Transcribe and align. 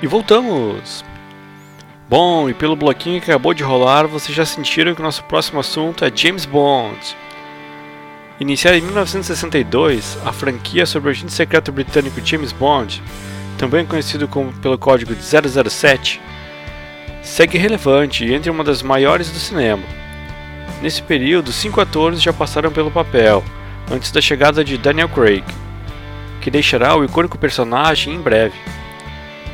E 0.00 0.06
voltamos! 0.06 1.04
Bom, 2.08 2.48
e 2.48 2.54
pelo 2.54 2.76
bloquinho 2.76 3.20
que 3.20 3.30
acabou 3.30 3.52
de 3.52 3.64
rolar, 3.64 4.06
vocês 4.06 4.34
já 4.34 4.46
sentiram 4.46 4.94
que 4.94 5.00
o 5.00 5.04
nosso 5.04 5.24
próximo 5.24 5.58
assunto 5.58 6.04
é 6.04 6.12
James 6.14 6.46
Bond. 6.46 7.16
Iniciada 8.38 8.78
em 8.78 8.80
1962, 8.80 10.16
a 10.24 10.32
franquia 10.32 10.86
sobre 10.86 11.08
o 11.08 11.10
agente 11.10 11.32
secreto 11.32 11.72
britânico 11.72 12.24
James 12.24 12.52
Bond, 12.52 13.02
também 13.58 13.84
conhecido 13.84 14.28
como, 14.28 14.52
pelo 14.52 14.78
código 14.78 15.12
de 15.16 15.20
007, 15.20 16.20
segue 17.20 17.58
relevante 17.58 18.24
e 18.24 18.32
entre 18.32 18.50
uma 18.52 18.62
das 18.62 18.82
maiores 18.82 19.28
do 19.30 19.38
cinema. 19.40 19.82
Nesse 20.80 21.02
período, 21.02 21.50
cinco 21.50 21.80
atores 21.80 22.22
já 22.22 22.32
passaram 22.32 22.70
pelo 22.70 22.92
papel, 22.92 23.42
antes 23.90 24.12
da 24.12 24.20
chegada 24.20 24.62
de 24.62 24.78
Daniel 24.78 25.08
Craig, 25.08 25.44
que 26.40 26.52
deixará 26.52 26.96
o 26.96 27.04
icônico 27.04 27.36
personagem 27.36 28.14
em 28.14 28.20
breve. 28.20 28.77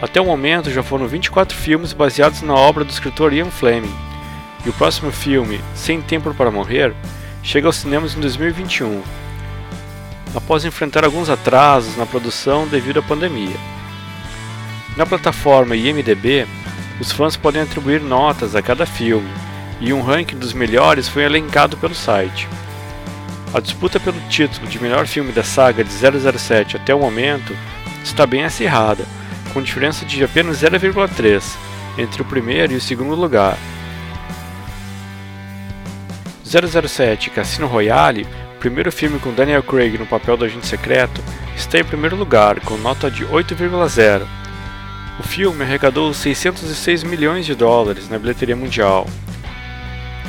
Até 0.00 0.20
o 0.20 0.26
momento 0.26 0.70
já 0.70 0.82
foram 0.82 1.08
24 1.08 1.56
filmes 1.56 1.94
baseados 1.94 2.42
na 2.42 2.54
obra 2.54 2.84
do 2.84 2.90
escritor 2.90 3.32
Ian 3.32 3.50
Fleming, 3.50 3.94
e 4.64 4.68
o 4.68 4.72
próximo 4.74 5.10
filme, 5.10 5.60
Sem 5.74 6.02
Tempo 6.02 6.34
para 6.34 6.50
Morrer, 6.50 6.94
chega 7.42 7.66
aos 7.66 7.76
cinemas 7.76 8.14
em 8.14 8.20
2021, 8.20 9.02
após 10.34 10.66
enfrentar 10.66 11.04
alguns 11.04 11.30
atrasos 11.30 11.96
na 11.96 12.04
produção 12.04 12.66
devido 12.66 12.98
à 12.98 13.02
pandemia. 13.02 13.56
Na 14.98 15.06
plataforma 15.06 15.76
IMDb, 15.76 16.46
os 17.00 17.10
fãs 17.10 17.36
podem 17.36 17.62
atribuir 17.62 18.02
notas 18.02 18.54
a 18.54 18.60
cada 18.60 18.84
filme, 18.84 19.30
e 19.80 19.94
um 19.94 20.02
ranking 20.02 20.36
dos 20.36 20.52
melhores 20.52 21.08
foi 21.08 21.22
elencado 21.22 21.74
pelo 21.78 21.94
site. 21.94 22.46
A 23.54 23.60
disputa 23.60 23.98
pelo 23.98 24.20
título 24.28 24.66
de 24.66 24.78
melhor 24.78 25.06
filme 25.06 25.32
da 25.32 25.42
saga 25.42 25.82
de 25.82 25.90
007 25.90 26.76
até 26.76 26.94
o 26.94 26.98
momento 26.98 27.56
está 28.04 28.26
bem 28.26 28.44
acirrada, 28.44 29.06
com 29.56 29.62
diferença 29.62 30.04
de 30.04 30.22
apenas 30.22 30.60
0,3 30.60 31.42
entre 31.96 32.20
o 32.20 32.26
primeiro 32.26 32.74
e 32.74 32.76
o 32.76 32.80
segundo 32.80 33.14
lugar. 33.14 33.56
007 36.44 37.30
Cassino 37.30 37.66
Royale, 37.66 38.26
primeiro 38.60 38.92
filme 38.92 39.18
com 39.18 39.32
Daniel 39.32 39.62
Craig 39.62 39.96
no 39.96 40.04
papel 40.04 40.36
do 40.36 40.44
agente 40.44 40.66
secreto, 40.66 41.22
está 41.56 41.78
em 41.78 41.84
primeiro 41.84 42.16
lugar, 42.16 42.60
com 42.60 42.76
nota 42.76 43.10
de 43.10 43.24
8,0. 43.24 44.26
O 45.18 45.22
filme 45.22 45.62
arrecadou 45.62 46.12
606 46.12 47.02
milhões 47.02 47.46
de 47.46 47.54
dólares 47.54 48.10
na 48.10 48.18
bilheteria 48.18 48.54
mundial. 48.54 49.06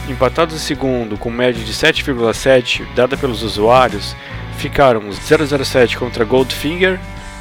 Empatados 0.08 0.56
em 0.56 0.60
segundo, 0.60 1.18
com 1.18 1.30
média 1.30 1.62
de 1.62 1.74
7,7 1.74 2.88
dada 2.96 3.18
pelos 3.18 3.44
usuários, 3.44 4.16
ficaram 4.58 5.02
007 5.12 5.98
contra 5.98 6.24
Goldfinger 6.24 6.98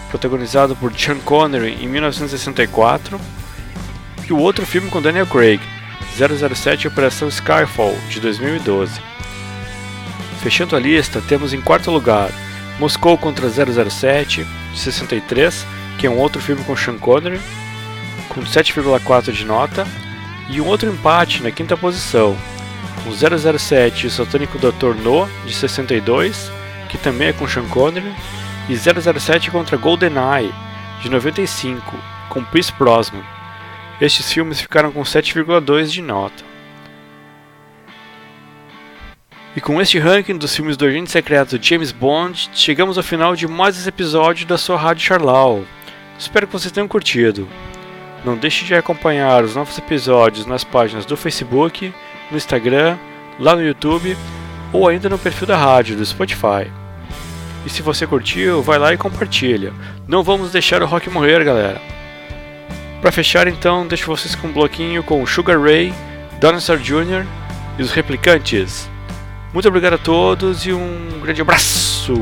protagonizado 0.09 0.75
por 0.77 0.93
Sean 0.99 1.19
Connery 1.19 1.83
em 1.83 1.89
1964, 1.89 3.21
e 4.29 4.33
o 4.33 4.39
outro 4.39 4.67
filme 4.67 4.91
com 4.91 5.01
Daniel 5.01 5.27
Craig, 5.27 5.61
007 6.17 6.89
Operação 6.89 7.29
Skyfall, 7.29 7.97
de 8.09 8.21
2012. 8.21 9.01
Fechando 10.43 10.77
a 10.77 10.81
lista, 10.81 11.21
temos 11.21 11.53
em 11.53 11.61
quarto 11.61 11.91
lugar 11.91 12.31
Moscou 12.79 13.17
contra 13.17 13.49
007, 13.49 14.47
de 14.73 14.79
63, 14.79 15.67
que 15.99 16.07
é 16.07 16.11
um 16.11 16.19
outro 16.19 16.41
filme 16.41 16.62
com 16.65 16.77
Sean 16.77 16.99
Connery, 16.99 17.41
com 18.29 18.43
7,4 18.43 19.33
de 19.33 19.45
nota, 19.45 19.87
e 20.49 20.61
um 20.61 20.67
outro 20.67 20.91
empate 20.91 21.43
na 21.43 21.51
quinta 21.51 21.77
posição, 21.77 22.37
com 23.03 23.11
007 23.59 24.05
e 24.05 24.07
o 24.09 24.11
Satânico 24.11 24.59
Dr. 24.59 24.95
No, 25.03 25.27
de 25.47 25.55
62, 25.55 26.51
que 26.89 26.99
também 26.99 27.29
é 27.29 27.33
com 27.33 27.49
Sean 27.49 27.67
Connery, 27.69 28.15
e 28.69 28.77
007 28.77 29.50
contra 29.50 29.77
GoldenEye, 29.77 30.53
de 31.03 31.10
95, 31.10 31.82
com 32.28 32.44
Pierce 32.44 32.72
Brosnan. 32.72 33.22
Estes 34.00 34.32
filmes 34.32 34.60
ficaram 34.60 34.93
com 34.93 35.03
7,2 35.03 35.87
de 35.87 36.03
nota. 36.03 36.44
E 39.55 39.60
com 39.60 39.81
este 39.81 39.99
ranking 39.99 40.37
dos 40.37 40.55
filmes 40.55 40.76
do 40.76 40.84
agente 40.84 41.10
secreto 41.10 41.59
James 41.60 41.91
Bond, 41.91 42.50
chegamos 42.53 42.99
ao 42.99 43.05
final 43.05 43.34
de 43.34 43.49
mais 43.49 43.78
esse 43.78 43.88
episódio 43.88 44.47
da 44.47 44.59
sua 44.59 44.76
Rádio 44.76 45.06
Charlau. 45.06 45.65
Espero 46.19 46.47
que 46.47 46.53
vocês 46.53 46.71
tenham 46.71 46.87
curtido. 46.87 47.49
Não 48.22 48.37
deixe 48.37 48.66
de 48.66 48.75
acompanhar 48.75 49.44
os 49.44 49.55
novos 49.55 49.78
episódios 49.78 50.44
nas 50.44 50.62
páginas 50.62 51.06
do 51.06 51.16
Facebook, 51.16 51.93
no 52.31 52.37
Instagram, 52.37 52.99
lá 53.38 53.55
no 53.55 53.62
YouTube 53.62 54.16
ou 54.72 54.88
ainda 54.88 55.09
no 55.09 55.19
perfil 55.19 55.47
da 55.47 55.56
rádio 55.56 55.97
do 55.97 56.05
Spotify. 56.05 56.71
E 57.66 57.69
se 57.69 57.82
você 57.82 58.06
curtiu, 58.06 58.62
vai 58.62 58.78
lá 58.78 58.94
e 58.94 58.97
compartilha. 58.97 59.72
Não 60.06 60.22
vamos 60.22 60.53
deixar 60.53 60.84
o 60.84 60.87
rock 60.87 61.10
morrer, 61.10 61.43
galera. 61.43 61.81
Para 63.03 63.10
fechar, 63.10 63.49
então, 63.49 63.84
deixo 63.84 64.06
vocês 64.06 64.37
com 64.37 64.47
um 64.47 64.53
bloquinho 64.53 65.03
com 65.03 65.27
Sugar 65.27 65.60
Ray, 65.60 65.93
Dinosaur 66.41 66.78
Jr. 66.78 67.26
e 67.76 67.82
os 67.82 67.91
Replicantes. 67.91 68.88
Muito 69.53 69.66
obrigado 69.66 69.94
a 69.94 69.99
todos 69.99 70.65
e 70.65 70.72
um 70.72 71.21
grande 71.21 71.43
abraço! 71.43 72.15